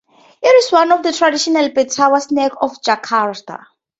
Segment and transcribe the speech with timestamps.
[0.41, 3.67] It is one of the traditional Betawi snack of Jakarta.